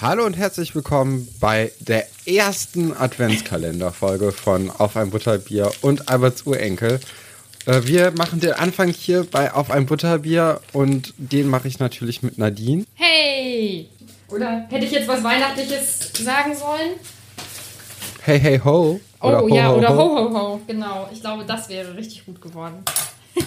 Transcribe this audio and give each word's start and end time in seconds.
Hallo 0.00 0.24
und 0.24 0.36
herzlich 0.36 0.74
willkommen 0.76 1.26
bei 1.40 1.72
der 1.80 2.06
ersten 2.24 2.96
Adventskalenderfolge 2.96 4.30
von 4.30 4.70
Auf 4.70 4.96
ein 4.96 5.10
Butterbier 5.10 5.72
und 5.82 6.08
Alberts 6.08 6.42
Urenkel. 6.46 7.00
Äh, 7.66 7.82
Wir 7.84 8.12
machen 8.12 8.38
den 8.38 8.52
Anfang 8.52 8.90
hier 8.90 9.24
bei 9.28 9.52
Auf 9.52 9.72
ein 9.72 9.86
Butterbier 9.86 10.60
und 10.72 11.14
den 11.16 11.48
mache 11.48 11.66
ich 11.66 11.80
natürlich 11.80 12.22
mit 12.22 12.38
Nadine. 12.38 12.84
Hey! 12.94 13.88
Oder 14.28 14.66
hätte 14.68 14.84
ich 14.84 14.92
jetzt 14.92 15.08
was 15.08 15.24
Weihnachtliches 15.24 16.12
sagen 16.22 16.54
sollen? 16.54 16.92
Hey, 18.22 18.38
hey, 18.38 18.60
ho. 18.62 19.00
Oh 19.20 19.48
ja, 19.48 19.72
oder 19.72 19.96
ho, 19.96 20.16
ho, 20.16 20.38
ho. 20.38 20.60
Genau. 20.68 21.08
Ich 21.12 21.20
glaube, 21.22 21.44
das 21.44 21.68
wäre 21.68 21.96
richtig 21.96 22.24
gut 22.24 22.40
geworden. 22.40 22.84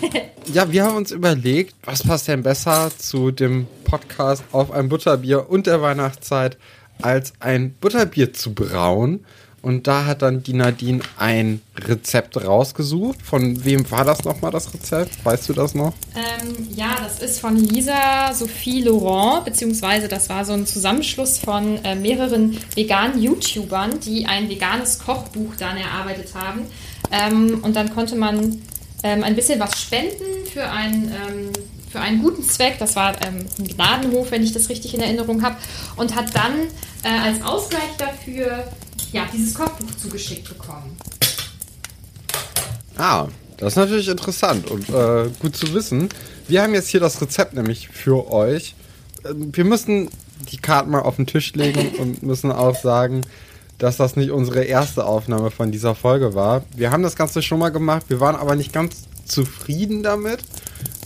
Ja, 0.54 0.72
wir 0.72 0.84
haben 0.84 0.98
uns 0.98 1.12
überlegt, 1.12 1.76
was 1.84 2.04
passt 2.04 2.28
denn 2.28 2.44
besser 2.44 2.92
zu 2.98 3.32
dem 3.32 3.68
Podcast 3.86 4.44
Auf 4.52 4.72
ein 4.72 4.90
Butterbier 4.90 5.50
und 5.50 5.68
der 5.68 5.82
Weihnachtszeit, 5.82 6.58
als 7.02 7.34
ein 7.40 7.74
Butterbier 7.80 8.34
zu 8.34 8.54
brauen. 8.54 9.24
Und 9.62 9.86
da 9.86 10.06
hat 10.06 10.24
dann 10.24 10.42
die 10.42 10.54
Nadine 10.54 11.02
ein 11.18 11.62
Rezept 11.78 12.44
rausgesucht. 12.44 13.22
Von 13.22 13.64
wem 13.64 13.90
war 13.92 14.04
das 14.04 14.24
nochmal, 14.24 14.50
das 14.50 14.74
Rezept? 14.74 15.24
Weißt 15.24 15.48
du 15.48 15.54
das 15.54 15.76
noch? 15.76 15.94
Ähm, 16.16 16.68
ja, 16.76 16.96
das 17.02 17.20
ist 17.20 17.40
von 17.40 17.56
Lisa 17.56 18.34
Sophie 18.34 18.82
Laurent, 18.82 19.46
beziehungsweise 19.46 20.08
das 20.08 20.30
war 20.30 20.46
so 20.46 20.54
ein 20.54 20.66
Zusammenschluss 20.66 21.38
von 21.38 21.78
äh, 21.86 21.96
mehreren 21.96 22.58
veganen 22.76 23.22
YouTubern, 23.22 24.00
die 24.00 24.26
ein 24.26 24.50
veganes 24.50 24.98
Kochbuch 24.98 25.56
dann 25.60 25.78
erarbeitet 25.78 26.34
haben. 26.34 26.62
Ähm, 27.12 27.60
und 27.62 27.76
dann 27.76 27.94
konnte 27.94 28.16
man 28.16 28.62
ähm, 29.04 29.24
ein 29.24 29.36
bisschen 29.36 29.60
was 29.60 29.80
spenden 29.80 30.46
für 30.52 30.64
einen, 30.70 31.06
ähm, 31.06 31.52
für 31.92 32.00
einen 32.00 32.22
guten 32.22 32.44
Zweck. 32.44 32.78
Das 32.80 32.96
war 32.96 33.14
ähm, 33.26 33.46
ein 33.60 33.68
Gnadenhof, 33.68 34.32
wenn 34.32 34.44
ich 34.44 34.54
das 34.54 34.70
richtig 34.70 34.94
in 34.94 35.02
Erinnerung 35.02 35.44
habe. 35.44 35.58
Und 35.96 36.16
hat 36.16 36.36
dann 36.36 36.68
äh, 37.04 37.20
als 37.20 37.42
Ausgleich 37.42 37.98
dafür 37.98 38.66
ja, 39.12 39.24
dieses 39.34 39.54
Kochbuch 39.54 39.92
zugeschickt 40.02 40.48
bekommen. 40.48 40.98
Ah, 42.98 43.28
das 43.58 43.74
ist 43.74 43.78
natürlich 43.78 44.08
interessant 44.08 44.70
und 44.70 44.90
äh, 44.90 45.30
gut 45.40 45.56
zu 45.56 45.74
wissen. 45.74 46.10
Wir 46.48 46.62
haben 46.62 46.74
jetzt 46.74 46.90
hier 46.90 47.00
das 47.00 47.22
Rezept 47.22 47.54
nämlich 47.54 47.90
für 47.90 48.32
euch. 48.32 48.76
Ähm, 49.26 49.56
Wir 49.56 49.66
müssen 49.66 50.10
die 50.52 50.58
Karten 50.58 50.92
mal 50.92 51.02
auf 51.02 51.16
den 51.18 51.28
Tisch 51.28 51.54
legen 51.54 51.90
und 52.00 52.24
müssen 52.24 52.52
auch 52.52 52.76
sagen, 52.76 53.22
dass 53.82 53.98
das 53.98 54.16
nicht 54.16 54.30
unsere 54.30 54.64
erste 54.64 55.06
Aufnahme 55.06 55.50
von 55.50 55.72
dieser 55.72 55.96
Folge 55.96 56.36
war. 56.36 56.62
Wir 56.76 56.92
haben 56.92 57.02
das 57.02 57.16
Ganze 57.16 57.42
schon 57.42 57.58
mal 57.58 57.70
gemacht, 57.70 58.06
wir 58.10 58.20
waren 58.20 58.36
aber 58.36 58.56
nicht 58.56 58.72
ganz 58.72 59.08
zufrieden 59.26 60.04
damit 60.04 60.42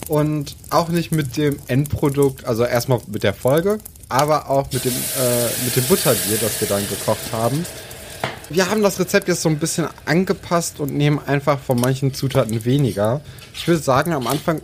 und 0.08 0.54
auch 0.68 0.90
nicht 0.90 1.10
mit 1.10 1.38
dem 1.38 1.58
Endprodukt, 1.68 2.44
also 2.44 2.64
erstmal 2.64 3.00
mit 3.06 3.22
der 3.22 3.32
Folge, 3.32 3.78
aber 4.10 4.50
auch 4.50 4.70
mit 4.70 4.84
dem, 4.84 4.92
äh, 4.92 5.64
mit 5.64 5.74
dem 5.74 5.84
Butterbier, 5.84 6.36
das 6.38 6.60
wir 6.60 6.68
dann 6.68 6.86
gekocht 6.86 7.32
haben. 7.32 7.64
Wir 8.50 8.70
haben 8.70 8.82
das 8.82 9.00
Rezept 9.00 9.26
jetzt 9.26 9.40
so 9.40 9.48
ein 9.48 9.58
bisschen 9.58 9.88
angepasst 10.04 10.78
und 10.78 10.94
nehmen 10.94 11.18
einfach 11.26 11.58
von 11.58 11.80
manchen 11.80 12.12
Zutaten 12.12 12.66
weniger. 12.66 13.22
Ich 13.54 13.66
würde 13.66 13.80
sagen, 13.80 14.12
am 14.12 14.26
Anfang, 14.26 14.60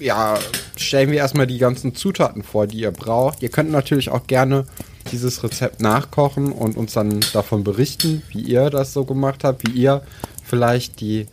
ja, 0.00 0.36
stellen 0.76 1.12
wir 1.12 1.18
erstmal 1.18 1.46
die 1.46 1.58
ganzen 1.58 1.94
Zutaten 1.94 2.42
vor, 2.42 2.66
die 2.66 2.80
ihr 2.80 2.90
braucht. 2.90 3.40
Ihr 3.40 3.50
könnt 3.50 3.70
natürlich 3.70 4.10
auch 4.10 4.26
gerne 4.26 4.66
dieses 5.12 5.44
Rezept 5.44 5.80
nachkochen 5.80 6.50
und 6.52 6.76
uns 6.76 6.94
dann 6.94 7.20
davon 7.32 7.62
berichten, 7.62 8.22
wie 8.30 8.40
ihr 8.40 8.70
das 8.70 8.92
so 8.92 9.04
gemacht 9.04 9.44
habt, 9.44 9.66
wie 9.66 9.72
ihr 9.72 10.02
vielleicht 10.44 11.00
die 11.00 11.26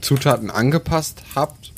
Zutaten 0.00 0.50
angepasst 0.50 1.22
habt. 1.34 1.72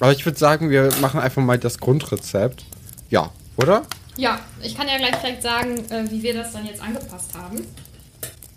Aber 0.00 0.12
ich 0.12 0.24
würde 0.24 0.38
sagen, 0.38 0.70
wir 0.70 0.90
machen 1.00 1.20
einfach 1.20 1.42
mal 1.42 1.58
das 1.58 1.78
Grundrezept. 1.78 2.64
Ja, 3.08 3.30
oder? 3.56 3.82
Ja, 4.16 4.40
ich 4.62 4.76
kann 4.76 4.88
ja 4.88 4.96
gleich 4.96 5.16
vielleicht 5.16 5.42
sagen, 5.42 5.78
äh, 5.90 6.10
wie 6.10 6.22
wir 6.22 6.34
das 6.34 6.52
dann 6.52 6.66
jetzt 6.66 6.82
angepasst 6.82 7.34
haben. 7.34 7.66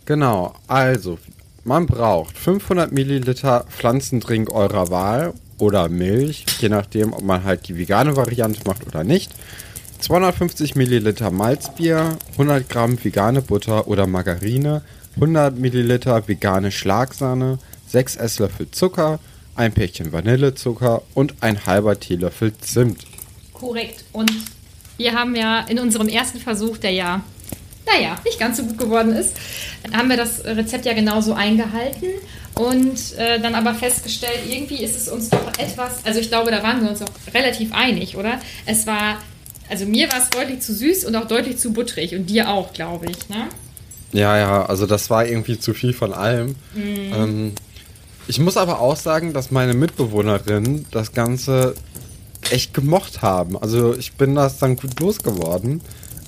Genau, 0.06 0.56
also 0.68 1.20
man 1.66 1.86
braucht 1.86 2.38
500 2.38 2.92
Milliliter 2.92 3.66
Pflanzendrink 3.70 4.50
eurer 4.50 4.90
Wahl 4.90 5.34
oder 5.60 5.90
Milch, 5.90 6.46
je 6.60 6.70
nachdem, 6.70 7.14
ob 7.14 7.22
man 7.22 7.44
halt 7.44 7.68
die 7.68 7.78
vegane 7.78 8.16
Variante 8.16 8.62
macht 8.66 8.88
oder 8.88 9.04
nicht. 9.04 9.32
250 10.00 10.76
Milliliter 10.76 11.30
Malzbier, 11.30 12.18
100 12.34 12.70
Gramm 12.70 13.04
vegane 13.04 13.42
Butter 13.42 13.88
oder 13.88 14.08
Margarine, 14.08 14.82
100 15.16 15.58
Milliliter 15.58 16.28
vegane 16.28 16.72
Schlagsahne, 16.72 17.60
6 17.88 18.16
Esslöffel 18.16 18.72
Zucker, 18.72 19.20
ein 19.56 19.74
Päckchen 19.74 20.12
Vanillezucker 20.12 21.02
und 21.14 21.36
ein 21.42 21.66
halber 21.66 22.00
Teelöffel 22.00 22.54
Zimt. 22.58 23.06
Korrekt. 23.54 24.06
Und 24.14 24.32
wir 24.98 25.14
haben 25.14 25.36
ja 25.36 25.62
in 25.62 25.80
unserem 25.80 26.08
ersten 26.08 26.40
Versuch, 26.40 26.78
der 26.78 26.92
ja, 26.92 27.22
naja, 27.86 28.18
nicht 28.24 28.40
ganz 28.40 28.58
so 28.58 28.64
gut 28.64 28.78
geworden 28.78 29.14
ist, 29.14 29.36
haben 29.92 30.10
wir 30.10 30.18
das 30.18 30.46
Rezept 30.46 30.86
ja 30.86 30.94
genauso 30.94 31.34
eingehalten 31.34 32.08
und 32.56 33.18
äh, 33.18 33.40
dann 33.40 33.56
aber 33.56 33.74
festgestellt, 33.74 34.42
irgendwie 34.48 34.84
ist 34.84 34.96
es 34.96 35.10
uns 35.10 35.30
doch 35.30 35.48
etwas, 35.58 36.06
also 36.06 36.20
ich 36.20 36.30
glaube, 36.30 36.52
da 36.52 36.64
waren 36.64 36.82
wir 36.82 36.90
uns 36.90 37.02
auch 37.02 37.10
relativ 37.34 37.74
einig, 37.74 38.16
oder? 38.16 38.40
Es 38.66 38.88
war, 38.88 39.18
also 39.70 39.86
mir 39.86 40.12
war 40.12 40.20
es 40.20 40.30
deutlich 40.30 40.62
zu 40.62 40.74
süß 40.74 41.06
und 41.06 41.16
auch 41.16 41.28
deutlich 41.28 41.58
zu 41.58 41.72
butterig 41.72 42.16
und 42.16 42.30
dir 42.30 42.50
auch, 42.50 42.74
glaube 42.74 43.06
ich, 43.06 43.30
ne? 43.30 43.48
Ja, 44.12 44.38
ja, 44.38 44.66
also 44.66 44.88
das 44.88 45.10
war 45.10 45.26
irgendwie 45.28 45.60
zu 45.60 45.74
viel 45.74 45.94
von 45.94 46.14
allem. 46.14 46.56
Ähm, 46.76 47.54
ich 48.28 48.40
muss 48.40 48.58
aber 48.58 48.80
auch 48.80 48.96
sagen, 48.96 49.34
dass 49.34 49.52
meine 49.52 49.74
Mitbewohnerinnen 49.74 50.88
das 50.92 51.14
Ganze 51.14 51.76
echt 52.50 52.74
gemocht 52.74 53.22
haben. 53.22 53.58
Also 53.58 53.96
ich 53.96 54.14
bin 54.14 54.36
das 54.36 54.58
dann 54.58 54.76
gut 54.76 55.00
losgeworden. 55.00 55.82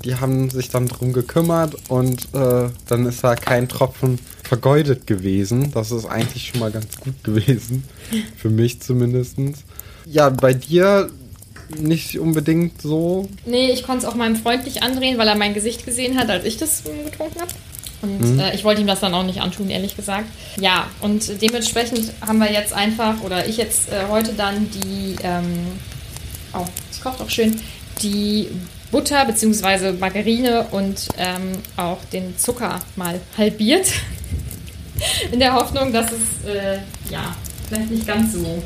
Die 0.04 0.16
haben 0.16 0.50
sich 0.50 0.70
dann 0.70 0.88
drum 0.88 1.14
gekümmert 1.14 1.76
und 1.90 2.24
äh, 2.34 2.70
dann 2.88 3.06
ist 3.06 3.24
da 3.24 3.36
kein 3.36 3.68
Tropfen 3.68 4.20
vergeudet 4.44 5.08
gewesen. 5.08 5.72
Das 5.72 5.92
ist 5.92 6.06
eigentlich 6.06 6.48
schon 6.48 6.60
mal 6.60 6.72
ganz 6.72 6.98
gut 7.00 7.16
gewesen. 7.24 7.84
Für 8.36 8.50
mich 8.50 8.82
zumindest. 8.82 9.38
Ja, 10.06 10.30
bei 10.30 10.54
dir 10.54 11.10
nicht 11.80 12.20
unbedingt 12.20 12.82
so. 12.82 13.30
Nee, 13.46 13.72
ich 13.72 13.84
konnte 13.84 14.06
es 14.06 14.12
auch 14.12 14.16
meinem 14.16 14.36
Freund 14.36 14.66
nicht 14.66 14.84
andrehen, 14.84 15.18
weil 15.18 15.28
er 15.28 15.36
mein 15.36 15.54
Gesicht 15.54 15.86
gesehen 15.86 16.18
hat, 16.18 16.30
als 16.30 16.46
ich 16.46 16.58
das 16.58 16.84
getrunken 16.84 17.40
habe. 17.42 17.52
Und 18.02 18.40
äh, 18.40 18.54
ich 18.56 18.64
wollte 18.64 18.82
ihm 18.82 18.88
das 18.88 19.00
dann 19.00 19.14
auch 19.14 19.24
nicht 19.24 19.42
antun, 19.42 19.70
ehrlich 19.70 19.96
gesagt. 19.96 20.26
Ja, 20.60 20.88
und 21.02 21.42
dementsprechend 21.42 22.12
haben 22.22 22.40
wir 22.40 22.52
jetzt 22.52 22.74
einfach, 22.74 23.22
oder 23.22 23.48
ich 23.48 23.58
jetzt 23.58 23.92
äh, 23.92 24.08
heute 24.10 24.34
dann 24.34 24.68
die, 24.72 25.16
ähm, 25.24 25.68
oh, 26.54 26.66
es 26.90 27.02
kocht 27.02 27.22
auch 27.22 27.30
schön, 27.30 27.60
die 28.02 28.48
Butter 28.92 29.26
bzw. 29.26 29.94
Margarine 29.94 30.66
und 30.72 31.08
ähm, 31.18 31.54
auch 31.78 32.04
den 32.12 32.38
Zucker 32.38 32.80
mal 32.96 33.20
halbiert. 33.38 33.88
In 35.32 35.40
der 35.40 35.54
Hoffnung, 35.54 35.94
dass 35.94 36.08
es, 36.12 36.50
äh, 36.50 36.80
ja, 37.10 37.36
vielleicht 37.68 37.92
nicht 37.92 38.08
ganz 38.08 38.34
so. 38.34 38.62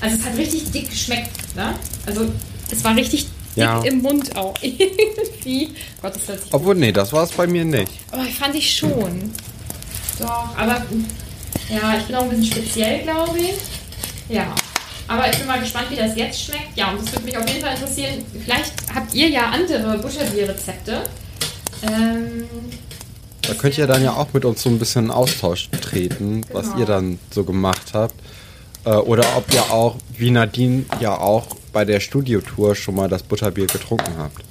Also 0.00 0.16
es 0.16 0.24
hat 0.24 0.36
richtig 0.36 0.70
dick 0.70 0.90
geschmeckt, 0.90 1.56
ne? 1.56 1.74
Also 2.06 2.28
es 2.70 2.84
war 2.84 2.94
richtig 2.96 3.22
dick 3.24 3.30
Ja. 3.56 3.80
im 3.82 4.02
Mund 4.02 4.34
auch. 4.36 4.54
Irgendwie. 4.62 5.70
Gott, 6.02 6.14
das 6.14 6.28
hört 6.28 6.42
sich 6.42 6.52
Obwohl, 6.54 6.74
nee, 6.76 6.92
das 6.92 7.12
war 7.12 7.24
es 7.24 7.30
bei 7.32 7.46
mir 7.46 7.64
nicht. 7.64 7.90
aber 8.10 8.24
fand 8.24 8.54
ich 8.54 8.76
schon. 8.76 9.32
Doch, 10.18 10.56
aber 10.56 10.82
ja, 11.68 11.96
ich 11.98 12.04
bin 12.06 12.16
auch 12.16 12.22
ein 12.22 12.28
bisschen 12.30 12.46
speziell, 12.46 13.02
glaube 13.02 13.38
ich. 13.38 13.54
Ja. 14.34 14.54
Aber 15.06 15.30
ich 15.30 15.38
bin 15.38 15.46
mal 15.46 15.58
gespannt, 15.60 15.86
wie 15.90 15.96
das 15.96 16.14
jetzt 16.16 16.42
schmeckt. 16.44 16.76
Ja, 16.76 16.90
und 16.90 17.00
das 17.00 17.12
würde 17.12 17.24
mich 17.24 17.36
auf 17.38 17.48
jeden 17.48 17.62
Fall 17.62 17.74
interessieren. 17.74 18.24
Vielleicht 18.44 18.72
habt 18.94 19.14
ihr 19.14 19.28
ja 19.28 19.48
andere 19.50 19.96
Butterbierrezepte. 19.98 21.04
Ähm, 21.82 22.44
Da 23.42 23.54
könnt 23.54 23.78
ihr 23.78 23.86
dann 23.86 24.02
ja 24.04 24.12
auch 24.12 24.26
mit 24.34 24.44
uns 24.44 24.62
so 24.62 24.68
ein 24.68 24.78
bisschen 24.78 25.06
in 25.06 25.10
Austausch 25.10 25.70
treten, 25.80 26.42
was 26.52 26.66
Genau. 26.66 26.78
ihr 26.80 26.86
dann 26.86 27.18
so 27.30 27.44
gemacht 27.44 27.92
habt. 27.94 28.14
Äh, 28.84 28.90
oder 28.90 29.24
ob 29.36 29.50
ihr 29.54 29.62
auch, 29.72 29.96
wie 30.18 30.30
Nadine 30.30 30.84
ja 31.00 31.16
auch 31.18 31.46
bei 31.72 31.84
der 31.84 32.00
Studiotour 32.00 32.74
schon 32.74 32.94
mal 32.96 33.08
das 33.08 33.22
Butterbier 33.22 33.66
getrunken 33.66 34.12
habt. 34.18 34.42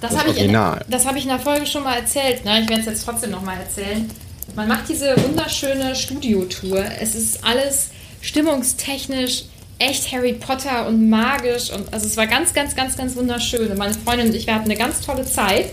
das 0.00 0.10
Das 0.12 0.20
habe 0.20 0.30
ich, 0.30 0.38
in- 0.38 0.52
das 0.88 1.06
hab 1.06 1.16
ich 1.16 1.22
in 1.24 1.28
der 1.28 1.38
Folge 1.38 1.66
schon 1.66 1.82
mal 1.84 1.96
erzählt. 1.96 2.44
Ne? 2.44 2.60
Ich 2.62 2.68
werde 2.68 2.80
es 2.82 2.86
jetzt 2.86 3.04
trotzdem 3.04 3.30
nochmal 3.30 3.58
erzählen. 3.58 4.10
Man 4.56 4.68
macht 4.68 4.88
diese 4.88 5.14
wunderschöne 5.22 5.94
Studiotour. 5.94 6.84
Es 7.00 7.14
ist 7.14 7.42
alles 7.44 7.88
stimmungstechnisch 8.20 9.44
echt 9.78 10.12
Harry 10.12 10.34
Potter 10.34 10.86
und 10.86 11.08
magisch. 11.08 11.70
Und, 11.70 11.92
also 11.92 12.06
es 12.06 12.16
war 12.16 12.26
ganz, 12.26 12.52
ganz, 12.52 12.74
ganz, 12.76 12.96
ganz 12.96 13.16
wunderschön. 13.16 13.70
Und 13.70 13.78
meine 13.78 13.94
Freundin 13.94 14.28
und 14.28 14.34
ich, 14.34 14.46
wir 14.46 14.54
hatten 14.54 14.64
eine 14.66 14.76
ganz 14.76 15.00
tolle 15.00 15.24
Zeit. 15.24 15.70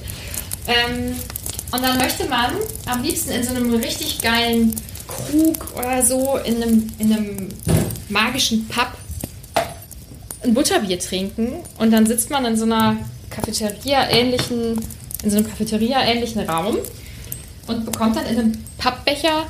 Ähm, 0.67 1.15
und 1.71 1.83
dann 1.83 1.97
möchte 1.99 2.25
man 2.27 2.51
am 2.87 3.03
liebsten 3.03 3.31
in 3.31 3.43
so 3.43 3.49
einem 3.53 3.73
richtig 3.75 4.21
geilen 4.21 4.75
Krug 5.07 5.77
oder 5.77 6.03
so, 6.03 6.37
in 6.43 6.61
einem, 6.63 6.91
in 6.99 7.13
einem 7.13 7.49
magischen 8.09 8.67
Pub 8.67 8.87
ein 10.43 10.53
Butterbier 10.53 10.99
trinken 10.99 11.53
und 11.77 11.91
dann 11.91 12.05
sitzt 12.05 12.29
man 12.29 12.45
in 12.45 12.55
so 12.55 12.65
einer 12.65 12.97
Cafeteria-ähnlichen, 13.29 14.79
in 15.23 15.29
so 15.29 15.37
einem 15.37 15.47
Cafeteria-ähnlichen 15.47 16.49
Raum 16.49 16.77
und 17.67 17.85
bekommt 17.85 18.15
dann 18.15 18.25
in 18.25 18.39
einem 18.39 18.65
Pappbecher 18.77 19.45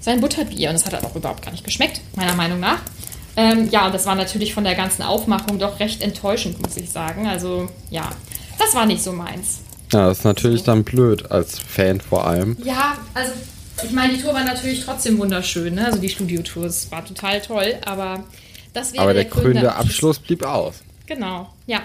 sein 0.00 0.20
Butterbier. 0.20 0.68
Und 0.70 0.74
das 0.74 0.84
hat 0.84 0.92
halt 0.92 1.04
auch 1.04 1.16
überhaupt 1.16 1.42
gar 1.42 1.52
nicht 1.52 1.64
geschmeckt, 1.64 2.00
meiner 2.16 2.34
Meinung 2.34 2.60
nach. 2.60 2.80
Ähm, 3.36 3.68
ja, 3.70 3.86
und 3.86 3.94
das 3.94 4.06
war 4.06 4.14
natürlich 4.14 4.54
von 4.54 4.64
der 4.64 4.74
ganzen 4.74 5.02
Aufmachung 5.02 5.58
doch 5.58 5.80
recht 5.80 6.02
enttäuschend, 6.02 6.62
muss 6.62 6.76
ich 6.76 6.90
sagen. 6.90 7.26
Also, 7.26 7.68
ja, 7.90 8.10
das 8.58 8.74
war 8.74 8.86
nicht 8.86 9.02
so 9.02 9.12
meins. 9.12 9.60
Ja, 9.92 10.08
das 10.08 10.18
ist 10.18 10.24
natürlich 10.24 10.62
dann 10.62 10.84
blöd, 10.84 11.30
als 11.30 11.58
Fan 11.58 12.00
vor 12.00 12.26
allem. 12.26 12.56
Ja, 12.62 12.96
also 13.12 13.32
ich 13.82 13.90
meine, 13.90 14.14
die 14.14 14.22
Tour 14.22 14.34
war 14.34 14.44
natürlich 14.44 14.84
trotzdem 14.84 15.18
wunderschön, 15.18 15.74
ne? 15.74 15.86
Also 15.86 15.98
die 15.98 16.08
Studiotour, 16.08 16.64
es 16.64 16.90
war 16.92 17.04
total 17.04 17.40
toll, 17.40 17.74
aber 17.84 18.24
Aber 18.96 19.14
der 19.14 19.24
krönende 19.24 19.60
krönende 19.60 19.74
Abschluss 19.74 20.18
blieb 20.18 20.44
aus. 20.44 20.82
Genau, 21.06 21.48
ja. 21.66 21.82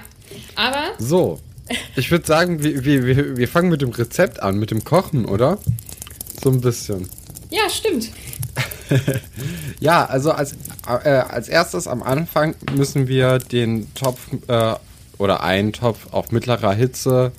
Aber 0.56 0.91
So, 0.97 1.39
ich 1.95 2.12
würde 2.12 2.25
sagen, 2.25 2.63
wir, 2.63 2.83
wir, 2.83 3.06
wir, 3.06 3.38
wir 3.38 3.47
fangen 3.47 3.69
mit 3.69 3.81
dem 3.81 3.89
Rezept 3.89 4.41
an, 4.41 4.57
mit 4.57 4.71
dem 4.71 4.83
Kochen, 4.83 5.25
oder? 5.25 5.57
So 6.41 6.50
ein 6.50 6.62
bisschen. 6.62 7.09
ja, 7.50 7.69
stimmt. 7.69 8.09
Ja, 9.80 10.06
also 10.06 10.31
als, 10.31 10.56
äh, 10.88 11.09
als 11.09 11.47
erstes 11.47 11.88
am 11.88 12.01
Anfang 12.01 12.56
müssen 12.75 13.07
wir 13.07 13.38
den 13.38 13.94
Topf 13.94 14.19
äh, 14.47 14.74
oder 15.18 15.44
einen 15.44 15.74
Topf 15.74 16.07
auf 16.12 16.31
mittlerer 16.31 16.74
Hitze 16.74 17.31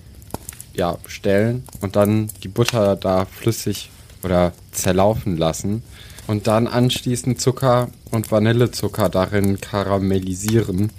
ja, 0.75 0.97
stellen 1.07 1.65
und 1.81 1.97
dann 1.97 2.31
die 2.43 2.49
Butter 2.49 2.97
da 2.97 3.27
flüssig 3.27 3.91
oder 4.23 4.53
zerlaufen 4.73 5.37
lassen 5.37 5.83
und 6.31 6.47
dann 6.47 6.69
anschließend 6.69 7.41
Zucker 7.41 7.89
und 8.13 8.31
Vanillezucker 8.31 9.09
darin 9.09 9.61
karamellisieren, 9.61 10.93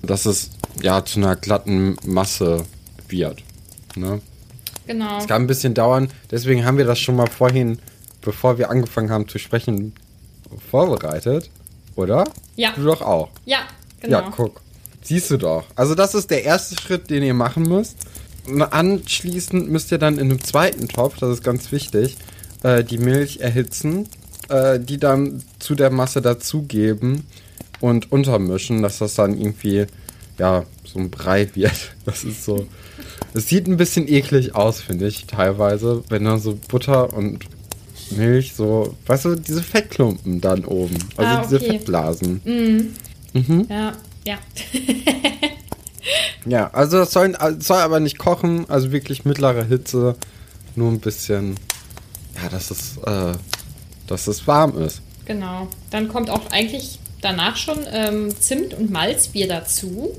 dass 0.00 0.26
es 0.26 0.50
ja 0.80 1.04
zu 1.04 1.18
einer 1.18 1.34
glatten 1.34 1.96
Masse 2.06 2.64
wird. 3.08 3.42
Ne? 3.96 4.20
Genau. 4.86 5.18
Es 5.18 5.26
kann 5.26 5.42
ein 5.42 5.48
bisschen 5.48 5.74
dauern, 5.74 6.08
deswegen 6.30 6.64
haben 6.64 6.78
wir 6.78 6.84
das 6.84 7.00
schon 7.00 7.16
mal 7.16 7.26
vorhin, 7.26 7.80
bevor 8.20 8.58
wir 8.58 8.70
angefangen 8.70 9.10
haben 9.10 9.26
zu 9.26 9.40
sprechen, 9.40 9.92
vorbereitet, 10.70 11.50
oder? 11.96 12.22
Ja. 12.54 12.70
Du 12.76 12.84
doch 12.84 13.02
auch. 13.02 13.30
Ja, 13.46 13.62
genau. 14.00 14.20
Ja, 14.20 14.30
guck. 14.30 14.60
Siehst 15.02 15.32
du 15.32 15.36
doch. 15.36 15.64
Also 15.74 15.96
das 15.96 16.14
ist 16.14 16.30
der 16.30 16.44
erste 16.44 16.80
Schritt, 16.80 17.10
den 17.10 17.24
ihr 17.24 17.34
machen 17.34 17.64
müsst. 17.64 17.96
Und 18.46 18.62
anschließend 18.62 19.68
müsst 19.68 19.90
ihr 19.90 19.98
dann 19.98 20.14
in 20.14 20.30
einem 20.30 20.44
zweiten 20.44 20.86
Topf, 20.86 21.18
das 21.18 21.30
ist 21.30 21.42
ganz 21.42 21.72
wichtig, 21.72 22.16
äh, 22.62 22.84
die 22.84 22.98
Milch 22.98 23.40
erhitzen, 23.40 24.08
äh, 24.50 24.78
die 24.80 24.98
dann 24.98 25.42
zu 25.58 25.74
der 25.74 25.90
Masse 25.90 26.20
dazugeben 26.20 27.24
und 27.80 28.12
untermischen, 28.12 28.82
dass 28.82 28.98
das 28.98 29.14
dann 29.14 29.38
irgendwie, 29.40 29.86
ja, 30.38 30.64
so 30.84 30.98
ein 30.98 31.10
Brei 31.10 31.48
wird. 31.54 31.94
Das 32.04 32.24
ist 32.24 32.44
so. 32.44 32.66
Es 33.34 33.48
sieht 33.48 33.68
ein 33.68 33.76
bisschen 33.76 34.08
eklig 34.08 34.54
aus, 34.54 34.80
finde 34.80 35.06
ich, 35.06 35.26
teilweise, 35.26 36.02
wenn 36.08 36.24
da 36.24 36.38
so 36.38 36.58
Butter 36.68 37.12
und 37.12 37.44
Milch 38.10 38.54
so, 38.54 38.96
weißt 39.06 39.26
du, 39.26 39.34
diese 39.36 39.62
Fettklumpen 39.62 40.40
dann 40.40 40.64
oben. 40.64 40.96
Also 41.16 41.30
Ah, 41.30 41.42
diese 41.44 41.56
okay. 41.56 41.70
Fettblasen. 41.70 42.40
Ja, 43.68 43.92
ja. 44.26 44.38
Ja, 46.46 46.70
also 46.72 46.96
das 46.98 47.12
soll, 47.12 47.36
soll 47.60 47.76
aber 47.78 48.00
nicht 48.00 48.18
kochen, 48.18 48.64
also 48.68 48.90
wirklich 48.92 49.24
mittlere 49.26 49.64
Hitze, 49.64 50.16
nur 50.74 50.90
ein 50.90 50.98
bisschen, 51.00 51.56
ja, 52.42 52.48
dass 52.48 52.70
es, 52.70 52.96
äh, 53.04 53.32
dass 54.10 54.26
es 54.26 54.46
warm 54.46 54.76
ist. 54.82 55.00
genau. 55.24 55.68
Dann 55.90 56.08
kommt 56.08 56.30
auch 56.30 56.50
eigentlich 56.50 56.98
danach 57.20 57.56
schon 57.56 57.78
ähm, 57.92 58.34
Zimt 58.38 58.74
und 58.74 58.90
Malzbier 58.90 59.48
dazu. 59.48 60.10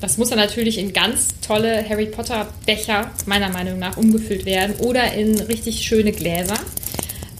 Das 0.00 0.16
muss 0.16 0.30
dann 0.30 0.38
natürlich 0.38 0.78
in 0.78 0.92
ganz 0.92 1.28
tolle 1.40 1.86
Harry 1.88 2.06
Potter 2.06 2.46
Becher, 2.66 3.10
meiner 3.26 3.48
Meinung 3.48 3.78
nach, 3.78 3.96
umgefüllt 3.96 4.44
werden 4.44 4.76
oder 4.76 5.12
in 5.12 5.40
richtig 5.40 5.82
schöne 5.82 6.12
Gläser. 6.12 6.58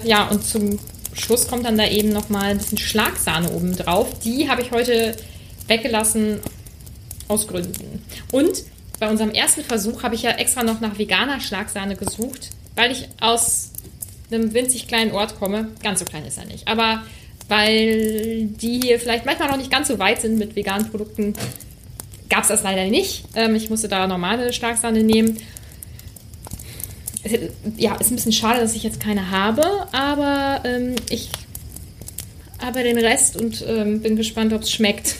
Ja, 0.03 0.29
und 0.29 0.45
zum 0.45 0.79
Schluss 1.15 1.47
kommt 1.49 1.65
dann 1.67 1.79
da 1.79 1.87
eben 1.87 2.11
nochmal 2.11 2.51
ein 2.51 2.59
bisschen 2.59 2.79
Schlagsahne 2.79 3.51
oben 3.53 3.77
drauf. 3.77 4.09
Die 4.25 4.49
habe 4.49 4.63
ich 4.63 4.73
heute 4.73 5.17
weggelassen 5.69 6.41
aus 7.29 7.47
Gründen. 7.47 8.03
Und 8.33 8.65
bei 8.99 9.09
unserem 9.09 9.31
ersten 9.31 9.63
Versuch 9.63 10.03
habe 10.03 10.15
ich 10.17 10.23
ja 10.23 10.31
extra 10.33 10.63
noch 10.63 10.81
nach 10.81 10.99
veganer 10.99 11.41
Schlagsahne 11.41 11.95
gesucht, 11.95 12.51
weil 12.75 12.91
ich 12.91 13.09
aus 13.21 13.71
einem 14.31 14.55
winzig 14.55 14.89
kleinen 14.89 15.13
Ort 15.13 15.39
komme. 15.39 15.73
Ganz 15.83 16.01
so 16.01 16.05
klein 16.05 16.25
ist 16.25 16.39
er 16.39 16.45
nicht. 16.45 16.67
Aber 16.69 17.03
weil 17.49 18.47
die 18.47 18.81
hier 18.81 19.01
vielleicht 19.01 19.25
manchmal 19.25 19.49
noch 19.49 19.57
nicht 19.57 19.71
ganz 19.71 19.89
so 19.89 19.99
weit 19.99 20.21
sind 20.21 20.39
mit 20.39 20.55
veganen 20.55 20.91
Produkten, 20.91 21.35
gab 22.29 22.43
es 22.43 22.49
das 22.49 22.63
leider 22.63 22.85
nicht. 22.91 23.25
Ähm, 23.35 23.55
ich 23.55 23.71
musste 23.71 23.89
da 23.89 24.07
normale 24.07 24.53
Schlagsahne 24.53 25.03
nehmen. 25.03 25.39
Ja, 27.77 27.97
ist 27.97 28.11
ein 28.11 28.17
bisschen 28.17 28.33
schade, 28.33 28.61
dass 28.61 28.75
ich 28.75 28.83
jetzt 28.83 29.01
keine 29.01 29.31
habe, 29.31 29.63
aber 29.93 30.63
ähm, 30.65 30.95
ich 31.11 31.31
habe 32.63 32.83
den 32.83 32.99
Rest 32.99 33.37
und 33.37 33.65
ähm, 33.67 34.01
bin 34.01 34.17
gespannt, 34.17 34.53
ob 34.53 34.63
es 34.63 34.71
schmeckt. 34.71 35.17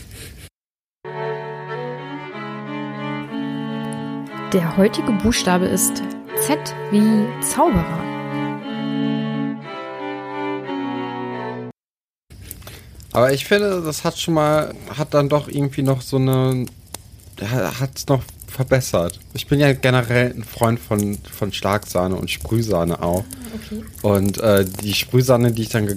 Der 4.53 4.77
heutige 4.77 5.11
Buchstabe 5.11 5.65
ist 5.65 6.01
Z 6.47 6.57
wie 6.91 7.27
Zauberer. 7.43 8.08
Aber 13.19 13.33
ich 13.33 13.43
finde, 13.43 13.81
das 13.81 14.05
hat 14.05 14.17
schon 14.17 14.35
mal, 14.35 14.73
hat 14.97 15.13
dann 15.13 15.27
doch 15.27 15.49
irgendwie 15.49 15.81
noch 15.81 15.99
so 15.99 16.15
eine, 16.15 16.65
hat 17.41 17.89
es 17.93 18.07
noch 18.07 18.23
verbessert. 18.47 19.19
Ich 19.33 19.45
bin 19.45 19.59
ja 19.59 19.73
generell 19.73 20.33
ein 20.33 20.45
Freund 20.45 20.79
von, 20.79 21.17
von 21.29 21.51
Schlagsahne 21.51 22.15
und 22.15 22.31
Sprühsahne 22.31 23.03
auch. 23.03 23.25
Okay. 23.55 23.83
Und 24.03 24.39
äh, 24.39 24.63
die 24.63 24.93
Sprühsahne, 24.93 25.51
die 25.51 25.63
ich 25.63 25.69
dann 25.69 25.89
äh, 25.89 25.95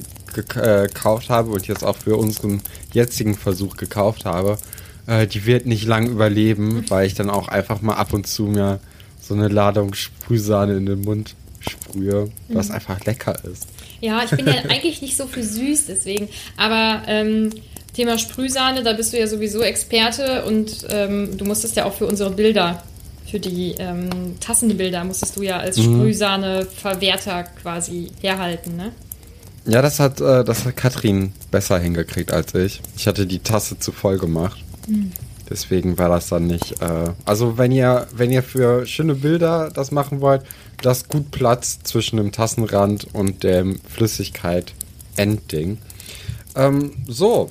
gekauft 0.88 1.31
habe 1.31 1.52
und 1.52 1.69
jetzt 1.69 1.85
auch 1.85 1.97
für 1.97 2.17
unseren 2.17 2.61
jetzigen 2.93 3.37
Versuch 3.37 3.76
gekauft 3.76 4.25
habe, 4.25 4.59
äh, 5.07 5.29
die 5.29 5.47
wird 5.47 5.64
nicht 5.64 5.85
lang 5.85 6.09
überleben, 6.09 6.85
weil 6.88 7.07
ich 7.07 7.14
dann 7.14 7.31
auch 7.31 7.47
einfach 7.47 7.83
mal 7.83 7.95
ab 7.95 8.12
und 8.12 8.26
zu 8.26 8.47
mir 8.47 8.81
so 9.21 9.35
eine 9.35 9.47
Ladung 9.47 9.95
Sprühsahne 9.95 10.76
in 10.76 10.87
den 10.87 11.02
Mund 11.02 11.37
sprühe, 11.61 12.33
was 12.49 12.73
einfach 12.73 13.05
lecker 13.05 13.37
ist. 13.45 13.69
Ja, 14.02 14.23
ich 14.25 14.30
bin 14.30 14.47
ja 14.47 14.52
eigentlich 14.68 15.00
nicht 15.00 15.16
so 15.16 15.26
für 15.26 15.42
süß, 15.42 15.87
deswegen. 15.87 16.28
Aber 16.59 17.02
ähm, 17.06 17.50
Thema 17.94 18.18
Sprühsahne, 18.18 18.82
da 18.82 18.92
bist 18.92 19.12
du 19.14 19.18
ja 19.18 19.26
sowieso 19.26 19.62
Experte 19.62 20.44
und 20.44 20.85
ähm, 20.90 21.38
du 21.38 21.44
musstest 21.47 21.76
ja 21.76 21.85
auch 21.87 21.94
für 21.94 22.06
unsere 22.06 22.30
Bilder, 22.30 22.82
für 23.30 23.38
die 23.40 23.75
ähm, 23.78 24.11
Tassenbilder, 24.40 25.04
musstest 25.04 25.37
du 25.37 25.42
ja 25.42 25.59
als 25.59 25.76
Mhm. 25.78 25.85
Sprühsahne-Verwerter 26.00 27.44
quasi 27.62 28.11
herhalten, 28.21 28.76
ne? 28.76 28.92
Ja, 29.64 29.80
das 29.80 30.00
hat, 30.00 30.21
äh, 30.21 30.42
das 30.44 30.64
hat 30.64 30.76
Katrin 30.76 31.32
besser 31.52 31.78
hingekriegt 31.78 32.32
als 32.32 32.54
ich. 32.54 32.80
Ich 32.97 33.06
hatte 33.06 33.26
die 33.26 33.38
Tasse 33.38 33.78
zu 33.78 33.92
voll 33.92 34.18
gemacht. 34.18 34.59
Deswegen 35.52 35.99
war 35.99 36.09
das 36.09 36.28
dann 36.28 36.47
nicht. 36.47 36.80
Äh, 36.80 37.11
also 37.26 37.59
wenn 37.59 37.73
ihr, 37.73 38.06
wenn 38.14 38.30
ihr 38.30 38.42
für 38.42 38.87
schöne 38.87 39.14
Bilder 39.14 39.71
das 39.71 39.90
machen 39.90 40.23
wollt, 40.23 40.42
lasst 40.82 41.11
gut 41.11 41.30
Platz 41.30 41.80
zwischen 41.82 42.16
dem 42.16 42.32
Tassenrand 42.32 43.09
und 43.12 43.44
dem 43.44 43.78
Flüssigkeit-Endding. 43.80 45.76
Ähm, 46.56 46.92
so. 47.06 47.50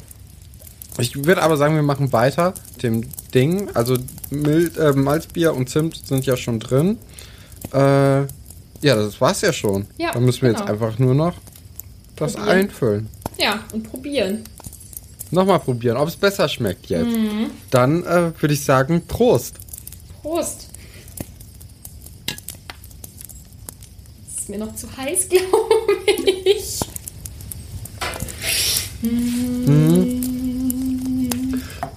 Ich 0.98 1.26
würde 1.26 1.44
aber 1.44 1.58
sagen, 1.58 1.76
wir 1.76 1.84
machen 1.84 2.12
weiter 2.12 2.56
dem 2.82 3.04
Ding. 3.36 3.70
Also 3.76 3.98
Mil 4.32 4.72
äh, 4.80 4.94
Malzbier 4.94 5.54
und 5.54 5.70
Zimt 5.70 5.96
sind 6.08 6.26
ja 6.26 6.36
schon 6.38 6.60
drin. 6.60 6.98
Äh, 7.72 8.22
ja, 8.22 8.26
das 8.82 9.22
war's 9.22 9.42
ja 9.42 9.54
schon. 9.54 9.86
Ja, 10.00 10.12
Dann 10.14 10.26
müssen 10.26 10.42
wir 10.42 10.50
genau. 10.50 10.62
jetzt 10.62 10.70
einfach 10.72 10.98
nur 10.98 11.14
noch 11.14 11.36
das 12.16 12.36
einfüllen. 12.36 13.10
Ja, 13.38 13.60
und 13.74 13.84
probieren. 13.84 14.44
Nochmal 15.32 15.60
probieren, 15.60 15.98
ob 15.98 16.08
es 16.10 16.16
besser 16.18 16.48
schmeckt 16.50 16.88
jetzt. 16.90 17.08
Mhm. 17.08 17.52
Dann 17.70 18.04
äh, 18.04 18.32
würde 18.42 18.54
ich 18.54 18.64
sagen, 18.64 19.06
Prost. 19.08 19.56
Prost. 20.22 20.68
Das 24.28 24.40
ist 24.44 24.50
mir 24.50 24.58
noch 24.60 24.76
zu 24.76 24.88
heiß, 24.98 25.30
glaube 25.30 26.12
ich. 26.46 26.80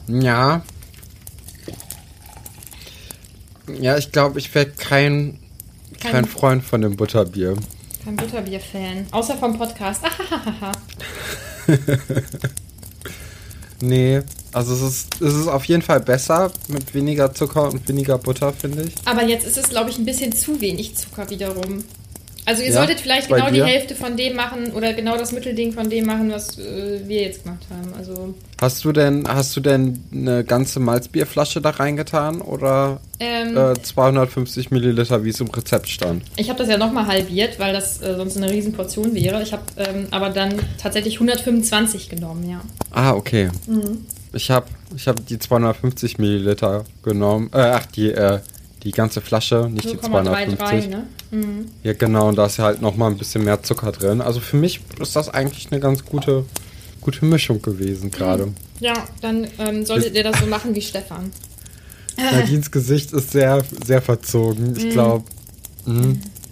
Ja. 0.08 0.62
Ja, 3.80 3.96
ich 3.96 4.12
glaube, 4.12 4.38
ich 4.38 4.54
werde 4.54 4.72
kein, 4.72 5.38
kein 6.00 6.12
Kein- 6.12 6.24
Freund 6.26 6.62
von 6.64 6.82
dem 6.82 6.96
Butterbier. 6.96 7.56
Kein 8.04 8.16
Butterbier-Fan. 8.16 9.06
Außer 9.10 9.36
vom 9.38 9.56
Podcast. 9.56 10.02
Nee, 13.81 14.23
also 14.52 14.75
es 14.75 14.83
ist, 14.83 15.21
es 15.21 15.35
ist 15.35 15.49
auf 15.49 15.64
jeden 15.64 15.83
Fall 15.83 16.00
besser 16.00 16.52
mit 16.69 16.95
weniger 16.95 17.35
Zucker 17.35 17.71
und 17.71 17.87
weniger 17.88 18.19
Butter, 18.19 18.52
finde 18.52 18.85
ich. 18.85 18.95
Aber 19.04 19.25
jetzt 19.25 19.47
ist 19.47 19.59
es, 19.59 19.69
glaube 19.69 19.90
ich, 19.90 19.99
ein 19.99 20.04
bisschen 20.04 20.33
zu 20.33 20.61
wenig 20.61 20.97
Zucker 20.97 21.28
wiederum. 21.28 21.85
Also 22.46 22.62
ihr 22.62 22.68
Ja, 22.68 22.74
solltet 22.74 23.00
vielleicht 23.00 23.28
genau 23.28 23.50
die? 23.50 23.62
Hälfte 23.62 23.94
von 23.94 24.16
dem 24.16 24.36
machen 24.36 24.72
oder 24.72 24.92
genau 24.92 25.16
das 25.16 25.32
Mittelding 25.32 25.72
von 25.72 25.88
dem 25.88 26.06
machen, 26.06 26.30
was 26.30 26.58
äh, 26.58 27.00
wir 27.06 27.22
jetzt 27.22 27.44
gemacht 27.44 27.62
haben. 27.70 27.94
Also 27.96 28.34
Hast 28.60 28.84
du 28.84 28.92
denn, 28.92 29.24
hast 29.26 29.56
du 29.56 29.60
denn 29.60 30.02
eine 30.12 30.44
ganze 30.44 30.80
Malzbierflasche 30.80 31.60
da 31.60 31.70
reingetan 31.70 32.40
oder 32.40 33.00
ähm, 33.20 33.56
äh, 33.56 33.74
250 33.74 34.70
Milliliter, 34.70 35.24
wie 35.24 35.30
es 35.30 35.40
im 35.40 35.48
Rezept 35.48 35.88
stand? 35.88 36.22
ich 36.36 36.48
habe 36.48 36.58
das 36.58 36.68
ja 36.68 36.76
nochmal 36.76 37.06
halbiert, 37.06 37.58
weil 37.58 37.72
das 37.72 38.00
äh, 38.02 38.14
sonst 38.16 38.36
eine 38.36 38.50
Riesenportion 38.50 39.14
wäre. 39.14 39.42
Ich 39.42 39.52
habe 39.52 39.62
ähm, 39.76 40.06
aber 40.10 40.30
dann 40.30 40.54
tatsächlich 40.80 41.14
125 41.14 42.08
genommen, 42.10 42.48
ja. 42.48 42.60
Ah, 42.90 43.12
okay. 43.12 43.50
Mhm. 43.66 44.06
Ich 44.32 44.50
habe 44.50 44.66
ich 44.96 45.06
hab 45.08 45.24
die 45.26 45.38
250 45.38 46.18
Milliliter 46.18 46.84
genommen. 47.02 47.50
Äh, 47.52 47.58
ach, 47.58 47.86
die, 47.86 48.10
äh, 48.10 48.40
die 48.84 48.92
ganze 48.92 49.20
Flasche, 49.20 49.68
nicht 49.70 49.90
die 49.90 49.98
250. 49.98 50.60
0,33, 50.60 50.88
ne? 50.88 51.06
Mhm. 51.30 51.66
Ja, 51.82 51.92
genau, 51.94 52.28
und 52.28 52.36
da 52.36 52.46
ist 52.46 52.58
ja 52.58 52.64
halt 52.64 52.82
nochmal 52.82 53.10
ein 53.10 53.16
bisschen 53.16 53.44
mehr 53.44 53.62
Zucker 53.62 53.92
drin. 53.92 54.20
Also 54.20 54.40
für 54.40 54.56
mich 54.56 54.80
ist 55.00 55.16
das 55.16 55.28
eigentlich 55.28 55.68
eine 55.70 55.80
ganz 55.80 56.04
gute, 56.04 56.44
gute 57.00 57.24
Mischung 57.24 57.62
gewesen 57.62 58.10
gerade. 58.10 58.52
Ja, 58.80 58.94
dann 59.22 59.46
ähm, 59.58 59.86
solltet 59.86 60.14
ihr 60.14 60.22
das 60.22 60.38
so 60.38 60.46
machen 60.46 60.74
wie 60.74 60.82
Stefan. 60.82 61.32
Nadines 62.16 62.70
Gesicht 62.70 63.12
ist 63.12 63.32
sehr, 63.32 63.62
sehr 63.84 64.02
verzogen. 64.02 64.72
Mhm. 64.72 64.76
Ich 64.76 64.90
glaube, 64.90 65.24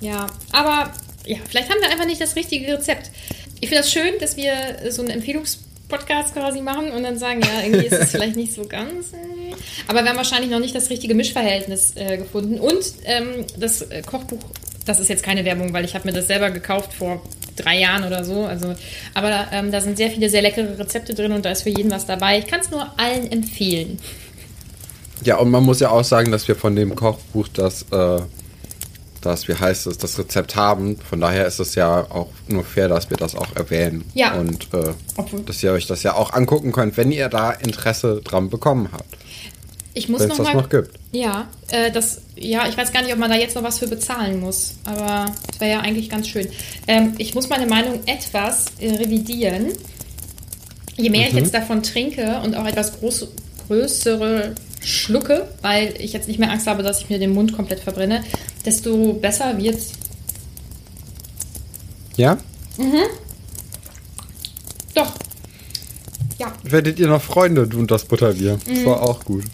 Ja, 0.01 0.27
aber 0.53 0.91
ja, 1.27 1.39
vielleicht 1.49 1.71
haben 1.71 1.81
wir 1.81 1.91
einfach 1.91 2.07
nicht 2.07 2.21
das 2.21 2.35
richtige 2.35 2.73
Rezept. 2.73 3.11
Ich 3.61 3.69
finde 3.69 3.83
das 3.83 3.93
schön, 3.93 4.15
dass 4.21 4.37
wir 4.37 4.53
so 4.91 5.03
einen 5.03 5.11
Empfehlungspodcast 5.11 6.35
quasi 6.35 6.61
machen 6.61 6.91
und 6.91 7.03
dann 7.05 7.19
sagen, 7.19 7.41
ja, 7.43 7.63
irgendwie 7.65 7.87
ist 7.87 7.93
es 7.93 8.11
vielleicht 8.13 8.37
nicht 8.37 8.53
so 8.53 8.65
ganz. 8.65 9.13
äh. 9.13 9.42
Aber 9.89 10.03
wir 10.03 10.11
haben 10.11 10.17
wahrscheinlich 10.17 10.51
noch 10.51 10.61
nicht 10.61 10.75
das 10.75 10.91
richtige 10.91 11.15
Mischverhältnis 11.15 11.93
äh, 11.97 12.19
gefunden. 12.19 12.59
Und 12.59 12.85
ähm, 13.05 13.47
das 13.59 13.83
äh, 13.83 14.03
Kochbuch, 14.03 14.41
das 14.87 15.01
ist 15.01 15.09
jetzt 15.09 15.23
keine 15.23 15.45
Werbung, 15.45 15.73
weil 15.73 15.85
ich 15.85 15.95
habe 15.95 16.09
mir 16.09 16.15
das 16.15 16.27
selber 16.27 16.51
gekauft 16.51 16.93
vor 16.93 17.23
drei 17.57 17.79
Jahren 17.79 18.05
oder 18.05 18.25
so. 18.25 18.45
Also, 18.45 18.75
aber 19.15 19.49
ähm, 19.53 19.71
da 19.71 19.81
sind 19.81 19.97
sehr 19.97 20.11
viele 20.11 20.31
sehr 20.31 20.43
leckere 20.43 20.79
Rezepte 20.79 21.15
drin 21.15 21.33
und 21.33 21.45
da 21.45 21.51
ist 21.51 21.63
für 21.63 21.71
jeden 21.71 21.91
was 21.91 22.07
dabei. 22.07 22.39
Ich 22.39 22.47
kann 22.47 22.61
es 22.61 22.71
nur 22.71 22.87
allen 22.99 23.31
empfehlen. 23.31 23.99
ja, 25.23 25.37
und 25.37 25.51
man 25.51 25.63
muss 25.63 25.81
ja 25.81 25.91
auch 25.91 26.05
sagen, 26.05 26.33
dass 26.33 26.49
wir 26.49 26.57
von 26.57 26.75
dem 26.77 26.95
Kochbuch 26.95 27.49
das, 27.49 27.83
äh, 27.93 28.21
das, 29.25 29.49
wie 29.49 29.55
heißt 29.55 29.87
es, 29.87 29.99
das 29.99 30.19
Rezept 30.19 30.57
haben. 30.57 30.99
Von 30.99 31.21
daher 31.21 31.47
ist 31.47 31.59
es 31.59 31.75
ja 31.75 32.01
auch 32.11 32.29
nur 32.49 32.65
fair, 32.65 32.89
dass 32.89 33.11
wir 33.11 33.17
das 33.17 33.35
auch 33.35 33.57
erwähnen. 33.57 34.05
Ja. 34.15 34.35
Und 34.35 34.69
äh, 34.75 34.93
dass 35.47 35.63
ihr 35.63 35.73
euch 35.73 35.87
das 35.87 36.03
ja 36.03 36.15
auch 36.15 36.33
angucken 36.33 36.73
könnt, 36.73 36.97
wenn 36.97 37.13
ihr 37.13 37.29
da 37.29 37.51
Interesse 37.51 38.21
dran 38.23 38.51
bekommen 38.51 38.89
habt. 38.93 39.17
Ich 39.95 40.09
muss 40.09 40.23
noch 40.23 40.31
es 40.31 40.37
das 40.39 40.47
mal, 40.47 40.55
noch 40.55 40.69
gibt. 40.69 40.99
Ja, 41.13 41.49
äh, 41.71 41.91
das, 41.91 42.23
ja, 42.37 42.67
ich 42.67 42.77
weiß 42.77 42.93
gar 42.93 43.03
nicht, 43.03 43.13
ob 43.13 43.19
man 43.19 43.31
da 43.31 43.37
jetzt 43.37 43.55
noch 43.55 43.63
was 43.63 43.79
für 43.79 43.89
bezahlen 43.89 44.41
muss, 44.41 44.75
aber 44.85 45.27
das 45.47 45.61
wäre 45.61 45.73
ja 45.73 45.81
eigentlich 45.81 46.09
ganz 46.09 46.29
schön. 46.29 46.49
Ähm, 46.89 47.15
ich 47.19 47.35
muss 47.35 47.49
meine 47.51 47.67
Meinung 47.67 48.01
etwas 48.07 48.67
äh, 48.81 48.91
revidieren. 48.95 49.73
Je 50.97 51.11
mehr 51.11 51.29
ich 51.29 51.35
jetzt 51.35 51.53
davon 51.53 51.83
trinke 51.83 52.41
und 52.43 52.55
auch 52.55 52.67
etwas 52.67 52.99
groß, 52.99 53.29
größere 53.67 54.55
schlucke, 54.85 55.49
weil 55.63 55.95
ich 55.99 56.13
jetzt 56.13 56.29
nicht 56.29 56.39
mehr 56.39 56.51
Angst 56.51 56.67
habe, 56.67 56.83
dass 56.83 57.01
ich 57.01 57.09
mir 57.11 57.19
den 57.19 57.33
Mund 57.35 57.53
komplett 57.55 57.81
verbrenne, 57.81 58.23
desto 58.65 59.15
besser 59.15 59.57
wird's. 59.59 59.93
Ja? 62.17 62.39
Doch. 64.95 65.13
Ja, 66.39 66.53
Werdet 66.65 66.99
ihr 66.99 67.09
noch 67.09 67.23
Freunde, 67.23 67.67
du 67.67 67.79
und 67.79 67.91
das 67.91 68.05
Butterbier? 68.05 68.59
Das 68.67 68.85
war 68.85 69.03
auch 69.03 69.25
gut. 69.25 69.45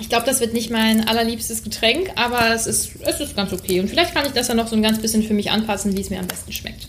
ich 0.00 0.08
glaube, 0.08 0.24
das 0.26 0.40
wird 0.40 0.52
nicht 0.54 0.70
mein 0.70 1.06
allerliebstes 1.08 1.62
Getränk, 1.64 2.10
aber 2.14 2.54
es 2.54 2.66
ist, 2.66 2.90
es 3.04 3.20
ist 3.20 3.36
ganz 3.36 3.52
okay. 3.52 3.80
Und 3.80 3.88
vielleicht 3.88 4.14
kann 4.14 4.24
ich 4.26 4.32
das 4.32 4.48
ja 4.48 4.54
noch 4.54 4.68
so 4.68 4.76
ein 4.76 4.82
ganz 4.82 5.00
bisschen 5.00 5.22
für 5.22 5.34
mich 5.34 5.50
anpassen, 5.50 5.96
wie 5.96 6.00
es 6.00 6.10
mir 6.10 6.20
am 6.20 6.28
besten 6.28 6.52
schmeckt. 6.52 6.88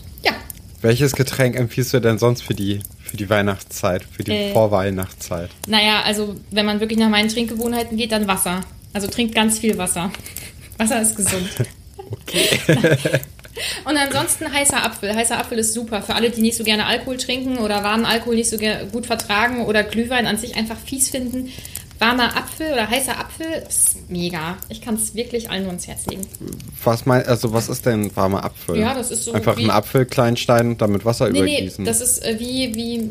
Welches 0.82 1.12
Getränk 1.12 1.56
empfiehlst 1.56 1.92
du 1.92 2.00
denn 2.00 2.18
sonst 2.18 2.42
für 2.42 2.54
die, 2.54 2.80
für 3.02 3.16
die 3.16 3.28
Weihnachtszeit, 3.28 4.04
für 4.04 4.24
die 4.24 4.32
Äh. 4.32 4.52
Vorweihnachtszeit? 4.52 5.50
Naja, 5.66 6.02
also 6.02 6.36
wenn 6.50 6.64
man 6.64 6.80
wirklich 6.80 6.98
nach 6.98 7.10
meinen 7.10 7.28
Trinkgewohnheiten 7.28 7.96
geht, 7.96 8.12
dann 8.12 8.26
Wasser. 8.26 8.62
Also 8.92 9.06
trinkt 9.06 9.34
ganz 9.34 9.58
viel 9.58 9.76
Wasser. 9.78 10.10
Wasser 10.78 11.02
ist 11.02 11.16
gesund. 11.16 11.48
Und 13.84 13.96
ansonsten 13.96 14.52
heißer 14.52 14.84
Apfel. 14.84 15.14
Heißer 15.14 15.38
Apfel 15.38 15.58
ist 15.58 15.74
super 15.74 16.02
für 16.02 16.14
alle, 16.14 16.30
die 16.30 16.40
nicht 16.40 16.56
so 16.56 16.64
gerne 16.64 16.86
Alkohol 16.86 17.16
trinken 17.16 17.58
oder 17.58 17.82
warmen 17.84 18.04
Alkohol 18.04 18.36
nicht 18.36 18.48
so 18.48 18.56
gut 18.92 19.06
vertragen 19.06 19.64
oder 19.66 19.82
Glühwein 19.82 20.26
an 20.26 20.38
sich 20.38 20.56
einfach 20.56 20.76
fies 20.78 21.10
finden. 21.10 21.50
Warmer 22.00 22.34
Apfel 22.34 22.72
oder 22.72 22.88
heißer 22.88 23.18
Apfel 23.18 23.46
ist 23.68 24.10
mega. 24.10 24.56
Ich 24.70 24.80
kann 24.80 24.94
es 24.94 25.14
wirklich 25.14 25.50
allen 25.50 25.64
nur 25.64 25.72
ins 25.74 25.86
Herz 25.86 26.06
legen. 26.06 26.26
Was 26.82 27.04
mein, 27.04 27.26
also 27.26 27.52
was 27.52 27.68
ist 27.68 27.84
denn 27.84 28.10
warmer 28.16 28.42
Apfel? 28.42 28.78
Ja, 28.78 28.94
das 28.94 29.10
ist 29.10 29.24
so 29.26 29.32
Einfach 29.32 29.58
einen 29.58 29.68
Apfel 29.70 30.06
klein 30.06 30.36
schneiden 30.38 30.72
und 30.72 30.80
dann 30.80 30.92
mit 30.92 31.04
Wasser 31.04 31.28
Nee, 31.28 31.42
nee, 31.42 31.52
übergießen. 31.58 31.84
das 31.84 32.00
ist 32.00 32.24
äh, 32.24 32.36
wie, 32.40 32.74
wie 32.74 33.10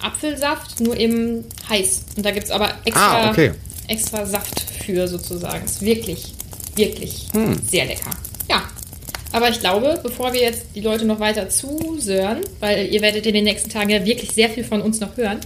Apfelsaft, 0.00 0.80
nur 0.80 0.96
eben 0.96 1.44
heiß. 1.68 2.04
Und 2.16 2.24
da 2.24 2.30
gibt 2.30 2.44
es 2.44 2.50
aber 2.52 2.70
extra, 2.84 3.22
Ah, 3.26 3.30
okay. 3.30 3.52
extra 3.88 4.24
Saft 4.26 4.60
für 4.60 5.08
sozusagen. 5.08 5.64
Ist 5.64 5.82
wirklich, 5.82 6.34
wirklich 6.76 7.26
Hm. 7.32 7.58
sehr 7.68 7.86
lecker. 7.86 8.10
Ja. 8.48 8.62
Aber 9.32 9.48
ich 9.48 9.58
glaube, 9.58 9.98
bevor 10.02 10.32
wir 10.32 10.40
jetzt 10.40 10.66
die 10.76 10.80
Leute 10.80 11.04
noch 11.04 11.18
weiter 11.18 11.48
zusören, 11.48 12.38
weil 12.60 12.86
ihr 12.86 13.02
werdet 13.02 13.26
in 13.26 13.34
den 13.34 13.42
nächsten 13.42 13.68
Tagen 13.70 13.90
ja 13.90 14.04
wirklich 14.04 14.30
sehr 14.30 14.48
viel 14.50 14.62
von 14.62 14.80
uns 14.80 15.00
noch 15.00 15.16
hören, 15.16 15.38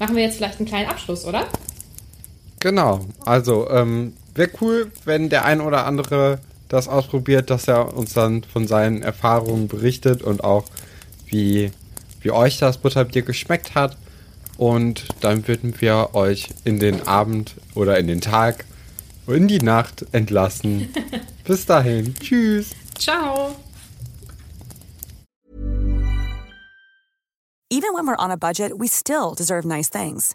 machen 0.00 0.16
wir 0.16 0.24
jetzt 0.24 0.38
vielleicht 0.38 0.58
einen 0.58 0.66
kleinen 0.68 0.88
Abschluss, 0.88 1.24
oder? 1.24 1.46
Genau. 2.66 3.06
Also, 3.24 3.70
ähm, 3.70 4.14
wäre 4.34 4.50
cool, 4.60 4.90
wenn 5.04 5.28
der 5.28 5.44
ein 5.44 5.60
oder 5.60 5.86
andere 5.86 6.40
das 6.66 6.88
ausprobiert, 6.88 7.48
dass 7.48 7.68
er 7.68 7.96
uns 7.96 8.12
dann 8.12 8.42
von 8.42 8.66
seinen 8.66 9.02
Erfahrungen 9.02 9.68
berichtet 9.68 10.20
und 10.20 10.42
auch 10.42 10.64
wie, 11.26 11.70
wie 12.22 12.32
euch 12.32 12.58
das 12.58 12.78
Butterbier 12.78 13.22
geschmeckt 13.22 13.76
hat. 13.76 13.96
Und 14.56 15.06
dann 15.20 15.46
würden 15.46 15.80
wir 15.80 16.16
euch 16.16 16.48
in 16.64 16.80
den 16.80 17.06
Abend 17.06 17.54
oder 17.76 18.00
in 18.00 18.08
den 18.08 18.20
Tag 18.20 18.64
oder 19.28 19.36
in 19.36 19.46
die 19.46 19.60
Nacht 19.60 20.04
entlassen. 20.10 20.92
Bis 21.44 21.66
dahin. 21.66 22.16
Tschüss. 22.16 22.70
Ciao! 22.98 23.54
Even 27.70 27.94
when 27.94 28.08
we're 28.08 28.18
on 28.18 28.32
a 28.32 28.36
budget, 28.36 28.72
we 28.76 28.88
still 28.88 29.36
deserve 29.36 29.64
nice 29.64 29.88
things. 29.88 30.34